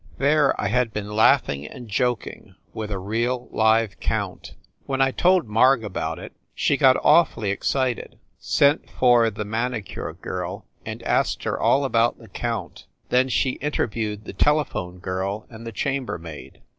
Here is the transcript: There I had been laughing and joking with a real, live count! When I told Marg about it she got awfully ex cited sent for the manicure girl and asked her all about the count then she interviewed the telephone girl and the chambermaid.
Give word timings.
There 0.17 0.59
I 0.59 0.69
had 0.69 0.91
been 0.93 1.11
laughing 1.11 1.67
and 1.67 1.87
joking 1.87 2.55
with 2.73 2.89
a 2.89 2.97
real, 2.97 3.47
live 3.51 3.99
count! 3.99 4.55
When 4.87 4.99
I 4.99 5.11
told 5.11 5.45
Marg 5.47 5.83
about 5.83 6.17
it 6.17 6.33
she 6.55 6.75
got 6.75 6.97
awfully 7.03 7.51
ex 7.51 7.67
cited 7.67 8.17
sent 8.39 8.89
for 8.89 9.29
the 9.29 9.45
manicure 9.45 10.13
girl 10.13 10.65
and 10.83 11.03
asked 11.03 11.43
her 11.43 11.59
all 11.59 11.85
about 11.85 12.17
the 12.17 12.29
count 12.29 12.87
then 13.09 13.29
she 13.29 13.57
interviewed 13.61 14.25
the 14.25 14.33
telephone 14.33 14.97
girl 14.97 15.45
and 15.51 15.67
the 15.67 15.71
chambermaid. 15.71 16.61